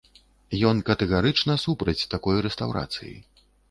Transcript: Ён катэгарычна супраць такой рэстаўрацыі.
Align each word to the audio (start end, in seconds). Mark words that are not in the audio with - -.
Ён 0.69 0.81
катэгарычна 0.87 1.59
супраць 1.67 2.07
такой 2.17 2.45
рэстаўрацыі. 2.51 3.19